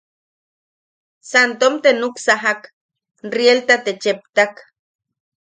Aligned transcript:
Santom 1.31 1.75
te 1.83 1.91
nuksajak, 1.99 2.61
rielta 3.37 3.75
te 3.85 3.91
a 3.97 3.99
cheptak. 4.07 4.53